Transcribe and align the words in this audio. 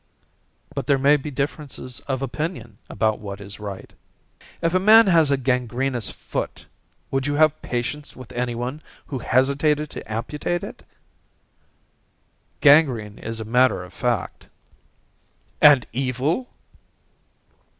"But 0.73 0.87
there 0.87 0.97
may 0.97 1.15
be 1.15 1.29
differences 1.29 1.99
of 2.07 2.23
opinion 2.23 2.79
about 2.89 3.19
what 3.19 3.39
is 3.39 3.59
right." 3.59 3.93
"If 4.59 4.73
a 4.73 4.79
man 4.79 5.05
had 5.05 5.29
a 5.31 5.37
gangrenous 5.37 6.09
foot 6.09 6.65
would 7.11 7.27
you 7.27 7.35
have 7.35 7.61
patience 7.61 8.15
with 8.15 8.31
anyone 8.31 8.81
who 9.05 9.19
hesitated 9.19 9.91
to 9.91 10.11
amputate 10.11 10.63
it?" 10.63 10.81
"Gangrene 12.61 13.19
is 13.19 13.39
a 13.39 13.45
matter 13.45 13.83
of 13.83 13.93
fact." 13.93 14.47
"And 15.61 15.85
Evil?" 15.93 16.49